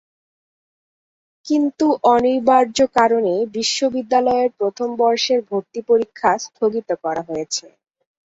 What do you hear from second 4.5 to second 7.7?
প্রথম বর্ষের ভর্তি পরীক্ষা স্থগিত করা হয়েছে।